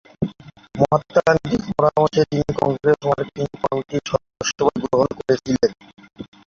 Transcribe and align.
মহাত্মা 0.75 1.21
গান্ধীর 1.27 1.61
পরামর্শে 1.69 2.21
তিনি 2.29 2.51
কংগ্রেস 2.61 2.99
ওয়ার্কিং 3.03 3.45
কমিটির 3.61 4.03
সদস্যপদ 4.09 4.75
গ্রহণ 4.83 5.09
করেছিলেন। 5.19 5.71